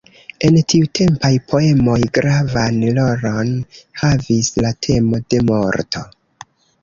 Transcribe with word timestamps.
En 0.47 0.55
tiutempaj 0.71 1.29
poemoj, 1.51 1.97
gravan 2.17 2.79
rolon 2.95 3.51
havis 4.05 4.51
la 4.67 4.71
temo 4.87 5.23
de 5.35 5.43
morto. 5.51 6.05